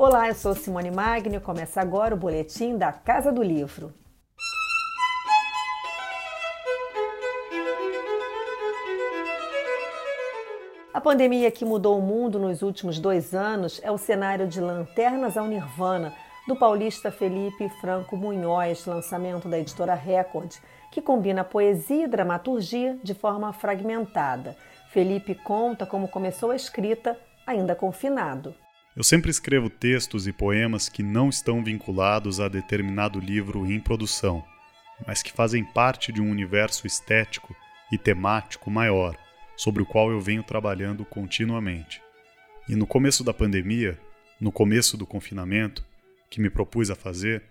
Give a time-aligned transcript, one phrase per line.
[0.00, 3.92] Olá, eu sou Simone Magno começa agora o boletim da Casa do Livro.
[10.94, 15.36] A pandemia que mudou o mundo nos últimos dois anos é o cenário de Lanternas
[15.36, 16.14] ao Nirvana,
[16.46, 20.54] do paulista Felipe Franco Munhoz, lançamento da editora Record,
[20.92, 24.56] que combina poesia e dramaturgia de forma fragmentada.
[24.92, 28.54] Felipe conta como começou a escrita, ainda confinado.
[28.98, 34.44] Eu sempre escrevo textos e poemas que não estão vinculados a determinado livro em produção,
[35.06, 37.54] mas que fazem parte de um universo estético
[37.92, 39.16] e temático maior,
[39.56, 42.02] sobre o qual eu venho trabalhando continuamente.
[42.68, 43.96] E no começo da pandemia,
[44.40, 45.86] no começo do confinamento,
[46.28, 47.44] que me propus a fazer,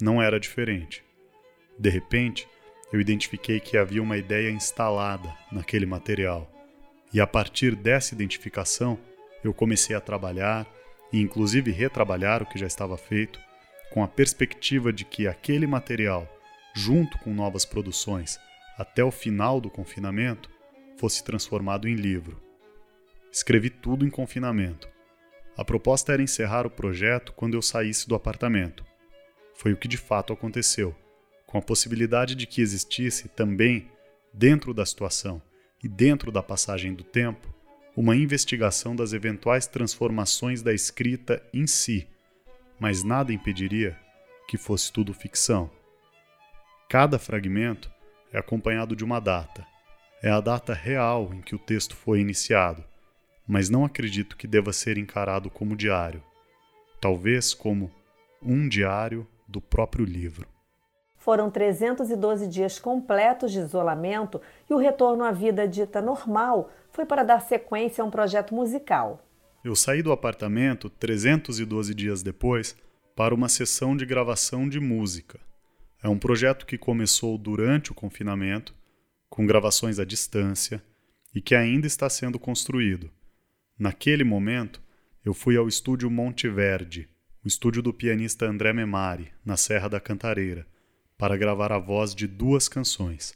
[0.00, 1.02] não era diferente.
[1.76, 2.46] De repente,
[2.92, 6.48] eu identifiquei que havia uma ideia instalada naquele material.
[7.12, 8.96] E a partir dessa identificação,
[9.42, 10.64] eu comecei a trabalhar
[11.14, 13.38] e inclusive retrabalhar o que já estava feito,
[13.92, 16.28] com a perspectiva de que aquele material,
[16.74, 18.36] junto com novas produções,
[18.76, 20.50] até o final do confinamento,
[20.96, 22.42] fosse transformado em livro.
[23.30, 24.88] Escrevi tudo em confinamento.
[25.56, 28.84] A proposta era encerrar o projeto quando eu saísse do apartamento.
[29.54, 30.96] Foi o que de fato aconteceu
[31.46, 33.88] com a possibilidade de que existisse também,
[34.32, 35.40] dentro da situação
[35.80, 37.53] e dentro da passagem do tempo,
[37.96, 42.08] uma investigação das eventuais transformações da escrita em si,
[42.78, 43.96] mas nada impediria
[44.48, 45.70] que fosse tudo ficção.
[46.88, 47.90] Cada fragmento
[48.32, 49.66] é acompanhado de uma data.
[50.22, 52.84] É a data real em que o texto foi iniciado,
[53.46, 56.22] mas não acredito que deva ser encarado como diário.
[57.00, 57.92] Talvez como
[58.42, 60.53] um diário do próprio livro.
[61.24, 67.22] Foram 312 dias completos de isolamento e o retorno à vida dita normal foi para
[67.22, 69.26] dar sequência a um projeto musical.
[69.64, 72.76] Eu saí do apartamento 312 dias depois
[73.16, 75.40] para uma sessão de gravação de música.
[76.02, 78.74] É um projeto que começou durante o confinamento,
[79.30, 80.84] com gravações à distância
[81.34, 83.10] e que ainda está sendo construído.
[83.78, 84.78] Naquele momento,
[85.24, 87.08] eu fui ao estúdio Monte Verde,
[87.42, 90.66] o estúdio do pianista André Memari, na Serra da Cantareira
[91.16, 93.34] para gravar a voz de duas canções.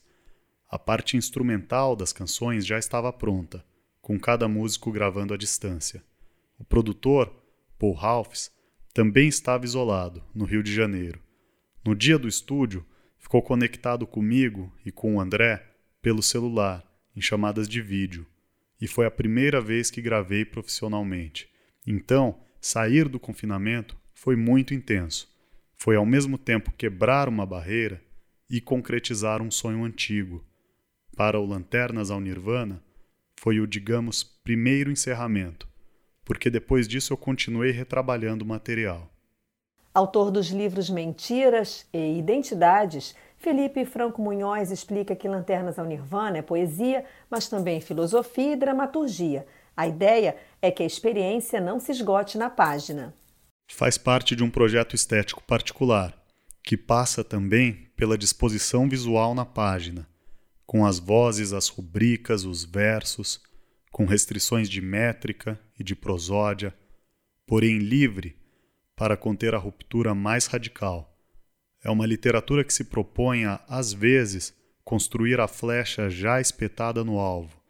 [0.68, 3.64] A parte instrumental das canções já estava pronta,
[4.00, 6.02] com cada músico gravando à distância.
[6.58, 7.32] O produtor,
[7.78, 8.50] Paul Ralphs,
[8.92, 11.22] também estava isolado, no Rio de Janeiro.
[11.84, 12.84] No dia do estúdio,
[13.16, 15.64] ficou conectado comigo e com o André
[16.02, 16.84] pelo celular,
[17.14, 18.26] em chamadas de vídeo,
[18.80, 21.48] e foi a primeira vez que gravei profissionalmente.
[21.86, 25.28] Então, sair do confinamento foi muito intenso
[25.78, 28.02] foi ao mesmo tempo quebrar uma barreira
[28.50, 30.44] e concretizar um sonho antigo.
[31.16, 32.82] Para o Lanternas ao Nirvana,
[33.36, 35.68] foi o, digamos, primeiro encerramento,
[36.24, 39.08] porque depois disso eu continuei retrabalhando o material.
[39.94, 46.42] Autor dos livros Mentiras e Identidades, Felipe Franco Munhoz explica que Lanternas ao Nirvana é
[46.42, 49.46] poesia, mas também filosofia e dramaturgia.
[49.76, 53.14] A ideia é que a experiência não se esgote na página
[53.74, 56.16] faz parte de um projeto estético particular,
[56.62, 60.08] que passa também pela disposição visual na página,
[60.66, 63.40] com as vozes, as rubricas, os versos,
[63.92, 66.74] com restrições de métrica e de prosódia,
[67.46, 68.36] porém livre
[68.96, 71.16] para conter a ruptura mais radical.
[71.82, 77.18] É uma literatura que se propõe a, às vezes, construir a flecha já espetada no
[77.18, 77.60] alvo,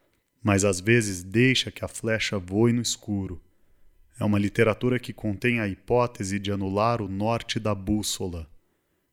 [0.41, 3.41] mas às vezes deixa que a flecha voe no escuro
[4.19, 8.49] é uma literatura que contém a hipótese de anular o norte da bússola.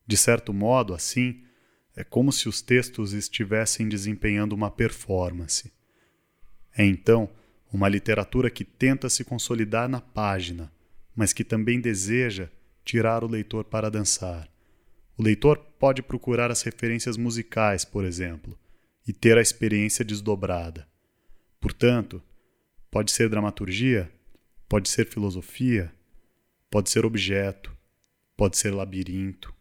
[0.04, 1.44] De certo modo, assim,
[1.94, 5.72] é como se os textos estivessem desempenhando uma performance.
[6.76, 7.30] É então
[7.72, 10.72] uma literatura que tenta se consolidar na página,
[11.14, 12.48] mas que também deseja
[12.84, 14.48] tirar o leitor para dançar.
[15.16, 18.58] O leitor pode procurar as referências musicais, por exemplo,
[19.06, 20.86] e ter a experiência desdobrada.
[21.60, 22.22] Portanto,
[22.90, 24.10] pode ser dramaturgia
[24.68, 25.92] Pode ser filosofia,
[26.68, 27.72] pode ser objeto,
[28.36, 29.54] pode ser labirinto.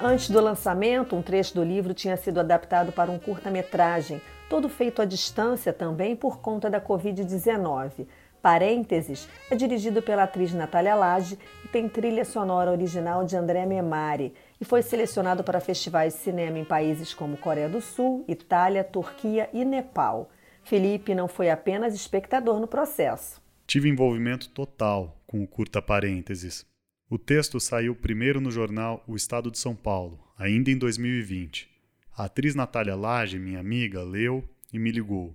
[0.00, 5.02] Antes do lançamento, um trecho do livro tinha sido adaptado para um curta-metragem, todo feito
[5.02, 8.06] à distância também por conta da Covid-19.
[8.42, 14.34] Parênteses é dirigido pela atriz Natália Lage e tem trilha sonora original de André Memari
[14.60, 19.48] e foi selecionado para festivais de cinema em países como Coreia do Sul, Itália, Turquia
[19.52, 20.28] e Nepal.
[20.64, 23.40] Felipe não foi apenas espectador no processo.
[23.64, 26.66] Tive envolvimento total com o curta parênteses.
[27.08, 31.70] O texto saiu primeiro no jornal O Estado de São Paulo, ainda em 2020.
[32.16, 34.42] A atriz Natália Lage, minha amiga, leu
[34.72, 35.32] e me ligou,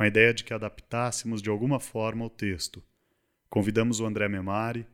[0.00, 2.82] com a ideia de que adaptássemos de alguma forma o texto.
[3.50, 4.86] Convidamos o André Memari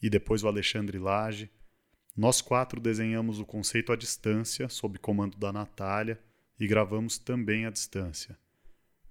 [0.00, 1.50] e depois o Alexandre Lage.
[2.16, 6.18] Nós quatro desenhamos o conceito à distância, sob comando da Natália,
[6.58, 8.34] e gravamos também à distância.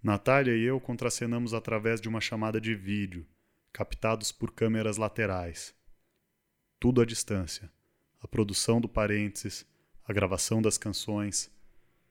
[0.01, 3.23] Natália e eu contracenamos através de uma chamada de vídeo,
[3.71, 5.75] captados por câmeras laterais
[6.79, 7.71] tudo à distância.
[8.19, 9.63] A produção do parênteses,
[10.07, 11.51] a gravação das canções,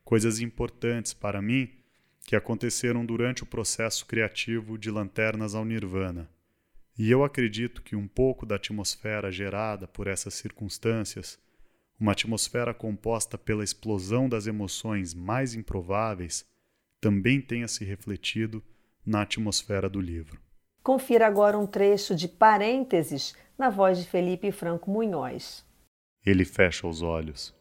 [0.04, 1.83] coisas importantes para mim
[2.24, 6.28] que aconteceram durante o processo criativo de Lanternas ao Nirvana.
[6.98, 11.38] E eu acredito que um pouco da atmosfera gerada por essas circunstâncias,
[11.98, 16.46] uma atmosfera composta pela explosão das emoções mais improváveis,
[17.00, 18.62] também tenha se refletido
[19.04, 20.40] na atmosfera do livro.
[20.82, 25.64] Confira agora um trecho de Parênteses na voz de Felipe Franco Munhoz.
[26.24, 27.54] Ele fecha os olhos.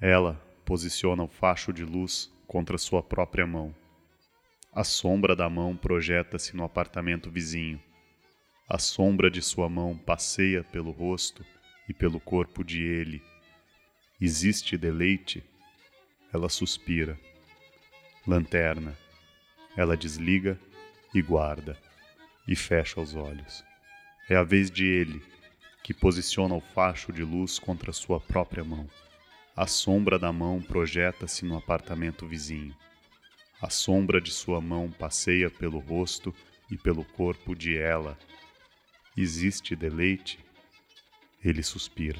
[0.00, 3.74] Ela posiciona o facho de luz contra sua própria mão.
[4.74, 7.80] A sombra da mão projeta-se no apartamento vizinho.
[8.68, 11.44] A sombra de sua mão passeia pelo rosto
[11.88, 13.22] e pelo corpo de ele.
[14.20, 15.44] Existe deleite?
[16.32, 17.16] Ela suspira.
[18.26, 18.98] Lanterna.
[19.76, 20.58] Ela desliga
[21.14, 21.78] e guarda,
[22.48, 23.64] e fecha os olhos.
[24.28, 25.22] É a vez de ele,
[25.84, 28.90] que posiciona o facho de luz contra sua própria mão.
[29.54, 32.74] A sombra da mão projeta-se no apartamento vizinho.
[33.64, 36.34] A sombra de sua mão passeia pelo rosto
[36.70, 38.14] e pelo corpo de ela.
[39.16, 40.38] Existe deleite?
[41.42, 42.18] Ele suspira.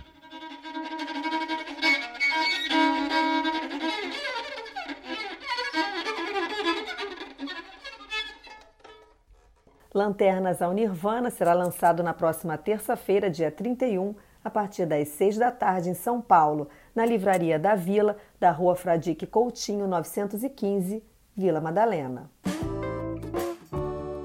[9.93, 15.52] Lanternas ao Nirvana será lançado na próxima terça-feira, dia 31, a partir das 6 da
[15.52, 21.02] tarde em São Paulo, na Livraria da Vila, da Rua Fradique Coutinho, 915,
[21.37, 22.31] Vila Madalena.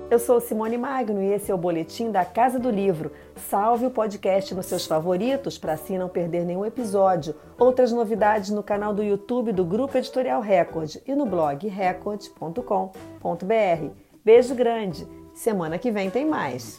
[0.09, 3.11] Eu sou Simone Magno e esse é o boletim da Casa do Livro.
[3.35, 7.35] Salve o podcast nos seus favoritos para assim não perder nenhum episódio.
[7.59, 12.93] Outras novidades no canal do YouTube do Grupo Editorial Record e no blog record.com.br.
[14.25, 15.07] Beijo grande!
[15.33, 16.75] Semana que vem tem mais.